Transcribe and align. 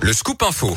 le 0.00 0.12
scoop 0.12 0.42
info. 0.42 0.76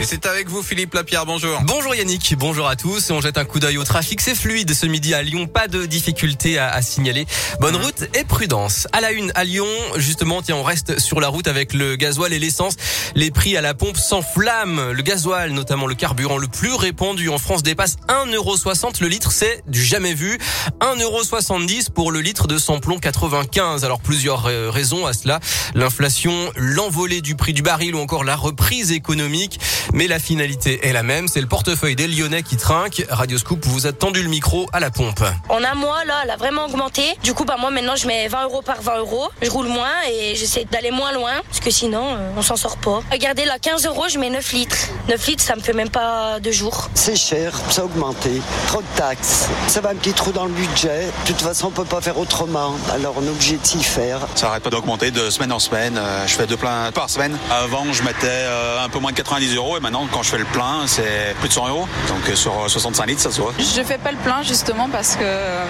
Et 0.00 0.04
c'est 0.04 0.24
avec 0.24 0.48
vous 0.48 0.62
Philippe 0.62 0.94
Lapierre, 0.94 1.26
bonjour. 1.26 1.60
Bonjour 1.64 1.94
Yannick, 1.94 2.34
bonjour 2.38 2.66
à 2.66 2.74
tous. 2.74 3.10
On 3.10 3.20
jette 3.20 3.36
un 3.36 3.44
coup 3.44 3.60
d'œil 3.60 3.76
au 3.76 3.84
trafic, 3.84 4.22
c'est 4.22 4.34
fluide 4.34 4.72
ce 4.72 4.86
midi 4.86 5.12
à 5.12 5.22
Lyon, 5.22 5.46
pas 5.46 5.68
de 5.68 5.84
difficultés 5.84 6.56
à, 6.56 6.70
à, 6.70 6.80
signaler. 6.80 7.26
Bonne 7.60 7.76
route 7.76 8.08
et 8.14 8.24
prudence. 8.24 8.88
À 8.94 9.02
la 9.02 9.12
une, 9.12 9.30
à 9.34 9.44
Lyon, 9.44 9.66
justement, 9.96 10.40
tiens, 10.40 10.56
on 10.56 10.62
reste 10.62 10.98
sur 11.00 11.20
la 11.20 11.28
route 11.28 11.46
avec 11.48 11.74
le 11.74 11.96
gasoil 11.96 12.32
et 12.32 12.38
l'essence. 12.38 12.76
Les 13.14 13.30
prix 13.30 13.58
à 13.58 13.60
la 13.60 13.74
pompe 13.74 13.98
s'enflamment. 13.98 14.92
Le 14.92 15.02
gasoil, 15.02 15.50
notamment 15.50 15.86
le 15.86 15.94
carburant 15.94 16.38
le 16.38 16.48
plus 16.48 16.72
répandu 16.72 17.28
en 17.28 17.36
France, 17.36 17.62
dépasse 17.62 17.96
1,60€ 18.08 19.02
le 19.02 19.08
litre, 19.08 19.32
c'est 19.32 19.62
du 19.66 19.84
jamais 19.84 20.14
vu. 20.14 20.38
1,70€ 20.80 21.90
pour 21.90 22.10
le 22.10 22.22
litre 22.22 22.46
de 22.46 22.56
samplon 22.56 22.98
95. 22.98 23.84
Alors 23.84 24.00
plusieurs 24.00 24.46
euh, 24.46 24.70
raisons 24.70 25.04
à 25.04 25.12
cela. 25.12 25.40
L'inflation, 25.74 26.50
l'envolée 26.56 27.20
du 27.20 27.34
prix 27.34 27.52
du 27.52 27.60
baril 27.60 27.94
ou 27.94 27.98
encore 27.98 28.24
la 28.24 28.36
reprise 28.36 28.92
économique. 28.92 29.60
Mais 29.92 30.06
la 30.06 30.20
finalité 30.20 30.86
est 30.86 30.92
la 30.92 31.02
même, 31.02 31.26
c'est 31.26 31.40
le 31.40 31.48
portefeuille 31.48 31.96
des 31.96 32.06
Lyonnais 32.06 32.42
qui 32.42 32.56
trinque. 32.56 33.04
Radio 33.10 33.38
Scoop 33.38 33.64
vous 33.64 33.86
a 33.86 33.92
tendu 33.92 34.22
le 34.22 34.28
micro 34.28 34.68
à 34.72 34.78
la 34.78 34.90
pompe. 34.90 35.20
En 35.48 35.64
un 35.64 35.74
mois, 35.74 36.04
là, 36.04 36.20
elle 36.22 36.30
a 36.30 36.36
vraiment 36.36 36.66
augmenté. 36.66 37.02
Du 37.24 37.34
coup, 37.34 37.44
bah, 37.44 37.56
moi, 37.58 37.70
maintenant, 37.70 37.96
je 37.96 38.06
mets 38.06 38.28
20 38.28 38.44
euros 38.44 38.62
par 38.62 38.82
20 38.82 38.98
euros. 38.98 39.28
Je 39.42 39.50
roule 39.50 39.66
moins 39.66 39.90
et 40.08 40.36
j'essaie 40.36 40.64
d'aller 40.70 40.92
moins 40.92 41.12
loin 41.12 41.32
parce 41.48 41.60
que 41.60 41.70
sinon, 41.70 42.14
euh, 42.14 42.30
on 42.36 42.42
s'en 42.42 42.56
sort 42.56 42.76
pas. 42.76 43.00
Regardez, 43.10 43.44
là, 43.44 43.58
15 43.58 43.86
euros, 43.86 44.04
je 44.08 44.18
mets 44.18 44.30
9 44.30 44.52
litres. 44.52 44.76
9 45.08 45.26
litres, 45.26 45.42
ça 45.42 45.56
me 45.56 45.60
fait 45.60 45.72
même 45.72 45.90
pas 45.90 46.38
deux 46.38 46.52
jours. 46.52 46.88
C'est 46.94 47.16
cher, 47.16 47.52
ça 47.70 47.82
a 47.82 47.84
augmenté. 47.86 48.30
Trop 48.68 48.82
de 48.82 48.96
taxes. 48.96 49.48
Ça 49.66 49.80
va 49.80 49.90
un 49.90 49.96
petit 49.96 50.12
trou 50.12 50.30
dans 50.30 50.44
le 50.44 50.52
budget. 50.52 51.06
De 51.26 51.32
toute 51.32 51.42
façon, 51.42 51.66
on 51.68 51.70
peut 51.70 51.84
pas 51.84 52.00
faire 52.00 52.18
autrement. 52.18 52.76
Alors, 52.92 53.14
on 53.18 53.24
est 53.24 53.30
obligé 53.30 53.56
de 53.56 53.66
s'y 53.66 53.82
faire. 53.82 54.20
Ça 54.36 54.48
arrête 54.50 54.62
pas 54.62 54.70
d'augmenter 54.70 55.10
de 55.10 55.30
semaine 55.30 55.52
en 55.52 55.58
semaine. 55.58 55.98
Euh, 55.98 56.26
je 56.28 56.34
fais 56.34 56.46
deux 56.46 56.56
pleins 56.56 56.92
par 56.92 57.10
semaine. 57.10 57.36
Avant, 57.50 57.92
je 57.92 58.02
mettais 58.04 58.26
euh, 58.26 58.84
un 58.84 58.88
peu 58.88 59.00
moins 59.00 59.10
de 59.10 59.16
90 59.16 59.56
euros 59.56 59.79
maintenant, 59.80 60.06
quand 60.10 60.22
je 60.22 60.30
fais 60.30 60.38
le 60.38 60.44
plein, 60.44 60.86
c'est 60.86 61.34
plus 61.40 61.48
de 61.48 61.54
100 61.54 61.68
euros. 61.68 61.88
Donc 62.08 62.28
euh, 62.28 62.36
sur 62.36 62.52
65 62.68 63.06
litres, 63.06 63.20
ça 63.22 63.30
se 63.30 63.40
voit. 63.40 63.52
Je 63.58 63.82
fais 63.82 63.98
pas 63.98 64.12
le 64.12 64.18
plein 64.18 64.42
justement 64.42 64.88
parce 64.88 65.16
que 65.16 65.24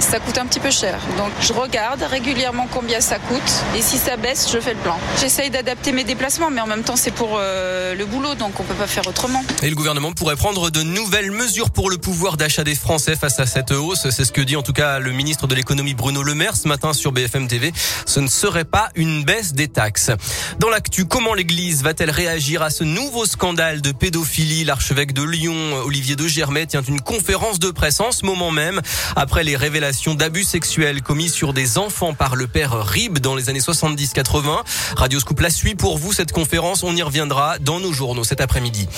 ça 0.00 0.18
coûte 0.20 0.38
un 0.38 0.46
petit 0.46 0.60
peu 0.60 0.70
cher. 0.70 0.98
Donc 1.16 1.30
je 1.40 1.52
regarde 1.52 2.02
régulièrement 2.02 2.66
combien 2.70 3.00
ça 3.00 3.18
coûte 3.18 3.52
et 3.76 3.82
si 3.82 3.98
ça 3.98 4.16
baisse, 4.16 4.50
je 4.52 4.58
fais 4.58 4.74
le 4.74 4.80
plein. 4.80 4.96
J'essaye 5.20 5.50
d'adapter 5.50 5.92
mes 5.92 6.04
déplacements, 6.04 6.50
mais 6.50 6.60
en 6.60 6.66
même 6.66 6.82
temps, 6.82 6.96
c'est 6.96 7.10
pour 7.10 7.36
euh, 7.36 7.94
le 7.94 8.04
boulot, 8.04 8.34
donc 8.34 8.58
on 8.60 8.64
peut 8.64 8.74
pas 8.74 8.86
faire 8.86 9.06
autrement. 9.06 9.44
Et 9.62 9.70
le 9.70 9.76
gouvernement 9.76 10.12
pourrait 10.12 10.36
prendre 10.36 10.70
de 10.70 10.82
nouvelles 10.82 11.30
mesures 11.30 11.70
pour 11.70 11.90
le 11.90 11.98
pouvoir 11.98 12.36
d'achat 12.36 12.64
des 12.64 12.74
Français 12.74 13.16
face 13.16 13.38
à 13.40 13.46
cette 13.46 13.70
hausse. 13.70 14.08
C'est 14.10 14.24
ce 14.24 14.32
que 14.32 14.40
dit 14.40 14.56
en 14.56 14.62
tout 14.62 14.72
cas 14.72 14.98
le 14.98 15.12
ministre 15.12 15.46
de 15.46 15.54
l'économie 15.54 15.94
Bruno 15.94 16.22
Le 16.22 16.34
Maire 16.34 16.56
ce 16.56 16.68
matin 16.68 16.92
sur 16.92 17.12
BFM 17.12 17.46
TV. 17.48 17.72
Ce 18.06 18.20
ne 18.20 18.28
serait 18.28 18.64
pas 18.64 18.88
une 18.94 19.24
baisse 19.24 19.52
des 19.52 19.68
taxes. 19.68 20.10
Dans 20.58 20.68
l'actu, 20.68 21.04
comment 21.04 21.34
l'Église 21.34 21.82
va-t-elle 21.82 22.10
réagir 22.10 22.62
à 22.62 22.70
ce 22.70 22.84
nouveau 22.84 23.26
scandale 23.26 23.80
de 23.80 23.91
pédophilie 23.92 24.64
L'archevêque 24.64 25.12
de 25.12 25.22
Lyon, 25.22 25.54
Olivier 25.84 26.16
de 26.16 26.26
Germet, 26.26 26.66
tient 26.66 26.82
une 26.82 27.00
conférence 27.00 27.58
de 27.58 27.70
presse 27.70 28.00
en 28.00 28.12
ce 28.12 28.24
moment 28.24 28.50
même 28.50 28.80
après 29.16 29.44
les 29.44 29.56
révélations 29.56 30.14
d'abus 30.14 30.44
sexuels 30.44 31.02
commis 31.02 31.28
sur 31.28 31.52
des 31.52 31.78
enfants 31.78 32.14
par 32.14 32.36
le 32.36 32.46
père 32.46 32.84
Rib 32.84 33.18
dans 33.18 33.34
les 33.34 33.50
années 33.50 33.60
70-80. 33.60 34.62
Radio 34.96 35.20
Scoop 35.20 35.40
la 35.40 35.50
suit 35.50 35.74
pour 35.74 35.98
vous 35.98 36.12
cette 36.12 36.32
conférence. 36.32 36.82
On 36.82 36.94
y 36.96 37.02
reviendra 37.02 37.58
dans 37.58 37.80
nos 37.80 37.92
journaux 37.92 38.24
cet 38.24 38.40
après-midi. 38.40 38.88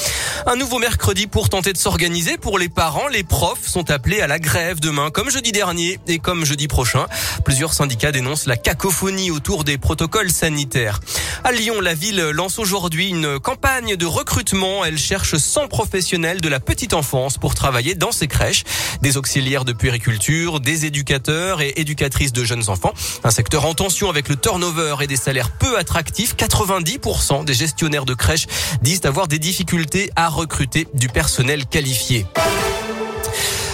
Un 0.47 0.57
nouveau 0.57 0.79
mercredi 0.79 1.27
pour 1.27 1.49
tenter 1.49 1.73
de 1.73 1.79
s'organiser 1.79 2.37
pour 2.37 2.59
les 2.59 2.69
parents. 2.69 3.09
Les 3.09 3.25
profs 3.25 3.67
sont 3.67 3.91
appelés 3.91 4.21
à 4.21 4.27
la 4.27 4.39
grève 4.39 4.81
demain, 4.81 5.11
comme 5.11 5.31
jeudi 5.31 5.53
dernier 5.53 5.99
et 6.07 6.19
comme 6.19 6.45
jeudi 6.45 6.69
prochain. 6.69 7.07
Plusieurs 7.45 7.73
syndicats 7.73 8.13
dénoncent 8.13 8.47
la 8.47 8.57
cacophonie 8.57 9.31
autour 9.31 9.65
des 9.65 9.79
protocoles 9.79 10.31
sanitaires. 10.31 11.01
À 11.43 11.53
Lyon, 11.53 11.81
la 11.81 11.95
ville 11.95 12.21
lance 12.31 12.59
aujourd'hui 12.59 13.09
une 13.09 13.39
campagne 13.39 13.97
de 13.97 14.07
recrutement. 14.07 14.84
Elle 14.87 14.99
cherche 14.99 15.37
100 15.37 15.69
professionnels 15.69 16.41
de 16.41 16.49
la 16.49 16.61
petite 16.61 16.95
enfance 16.95 17.39
pour 17.39 17.55
travailler 17.55 17.95
dans 17.95 18.13
ces 18.13 18.29
crèches. 18.29 18.65
Des 19.03 19.17
auxiliaires 19.17 19.65
de 19.65 19.73
puériculture, 19.73 20.61
des 20.61 20.85
éducateurs 20.87 21.61
et 21.61 21.73
éducatrices 21.77 22.33
de 22.33 22.45
jeunes 22.45 22.69
enfants. 22.69 22.93
Un 23.25 23.31
secteur 23.31 23.65
en 23.65 23.75
tension 23.75 24.11
avec 24.11 24.29
le 24.29 24.37
turnover 24.37 24.97
et 25.01 25.07
des 25.07 25.17
salaires 25.17 25.51
peu 25.51 25.79
attractifs. 25.79 26.35
90% 26.37 27.45
des 27.45 27.55
gestionnaires 27.55 28.05
de 28.05 28.15
crèches 28.15 28.47
disent 28.83 29.05
avoir 29.05 29.29
des 29.29 29.39
difficultés 29.39 30.11
à 30.17 30.29
recruter 30.29 30.87
du 30.95 31.09
personnel 31.09 31.67
qualifié. 31.67 32.27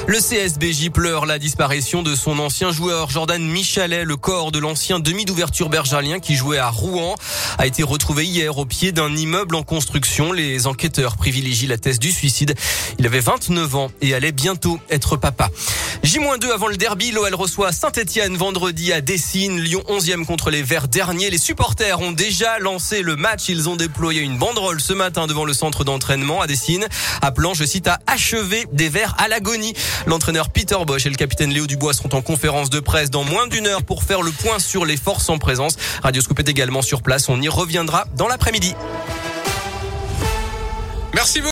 Le 0.06 0.18
CSBJ 0.18 0.90
pleure 0.90 1.26
la 1.26 1.38
disparition 1.38 2.02
de 2.02 2.14
son 2.14 2.38
ancien 2.38 2.72
joueur 2.72 3.10
Jordan 3.10 3.42
Michalet. 3.42 4.04
Le 4.04 4.16
corps 4.16 4.50
de 4.50 4.58
l'ancien 4.58 4.98
demi 4.98 5.24
d'ouverture 5.24 5.68
bergerien 5.68 6.18
qui 6.18 6.34
jouait 6.34 6.58
à 6.58 6.68
Rouen 6.68 7.14
a 7.58 7.66
été 7.66 7.82
retrouvé 7.82 8.24
hier 8.24 8.58
au 8.58 8.64
pied 8.64 8.92
d'un 8.92 9.14
immeuble 9.14 9.54
en 9.54 9.62
construction. 9.62 10.32
Les 10.32 10.66
enquêteurs 10.66 11.16
privilégient 11.16 11.68
la 11.68 11.78
thèse 11.78 11.98
du 11.98 12.10
suicide. 12.10 12.54
Il 12.98 13.06
avait 13.06 13.20
29 13.20 13.76
ans 13.76 13.90
et 14.00 14.14
allait 14.14 14.32
bientôt 14.32 14.78
être 14.90 15.16
papa. 15.16 15.50
J-2 16.02 16.50
avant 16.50 16.68
le 16.68 16.76
derby, 16.76 17.12
l'OL 17.12 17.34
reçoit 17.34 17.72
Saint-Etienne 17.72 18.36
vendredi 18.36 18.92
à 18.92 19.00
Dessine. 19.00 19.60
Lyon 19.60 19.82
11e 19.88 20.24
contre 20.24 20.50
les 20.50 20.62
Verts 20.62 20.88
derniers. 20.88 21.30
Les 21.30 21.38
supporters 21.38 22.00
ont 22.00 22.12
déjà 22.12 22.58
lancé 22.58 23.02
le 23.02 23.16
match. 23.16 23.48
Ils 23.48 23.68
ont 23.68 23.76
déployé 23.76 24.22
une 24.22 24.38
banderole 24.38 24.80
ce 24.80 24.94
matin 24.94 25.26
devant 25.26 25.44
le 25.44 25.52
centre 25.52 25.84
d'entraînement 25.84 26.40
à 26.40 26.46
Dessine, 26.46 26.86
appelant, 27.22 27.54
je 27.54 27.64
cite, 27.64 27.86
à 27.86 27.98
achever 28.06 28.66
des 28.72 28.88
Verts 28.88 29.14
à 29.18 29.28
l'agonie. 29.28 29.74
L'entraîneur 30.06 30.50
Peter 30.50 30.76
Bosch 30.86 31.06
et 31.06 31.10
le 31.10 31.16
capitaine 31.16 31.52
Léo 31.52 31.66
Dubois 31.66 31.92
seront 31.92 32.10
en 32.12 32.22
conférence 32.22 32.70
de 32.70 32.80
presse 32.80 33.10
dans 33.10 33.24
moins 33.24 33.46
d'une 33.46 33.66
heure 33.66 33.82
pour 33.82 34.02
faire 34.02 34.22
le 34.22 34.30
point 34.30 34.58
sur 34.58 34.84
les 34.84 34.96
forces 34.96 35.28
en 35.28 35.38
présence. 35.38 35.76
Radio 36.02 36.22
Scoop 36.22 36.38
est 36.38 36.48
également 36.48 36.82
sur 36.82 37.02
place. 37.02 37.28
On 37.28 37.40
y 37.40 37.48
reviendra 37.48 38.06
dans 38.16 38.28
l'après-midi. 38.28 38.74
Merci 41.14 41.40
beaucoup. 41.40 41.48